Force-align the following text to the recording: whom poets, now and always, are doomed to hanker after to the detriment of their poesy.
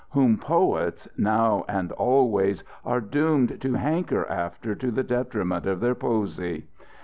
whom 0.13 0.35
poets, 0.35 1.07
now 1.15 1.63
and 1.69 1.91
always, 1.91 2.63
are 2.83 2.99
doomed 2.99 3.61
to 3.61 3.75
hanker 3.75 4.27
after 4.31 4.73
to 4.73 4.89
the 4.89 5.03
detriment 5.03 5.67
of 5.67 5.79
their 5.79 5.93
poesy. 5.93 6.65